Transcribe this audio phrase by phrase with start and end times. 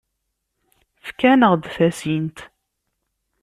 [1.01, 2.37] Efk-aneɣ-d tasint.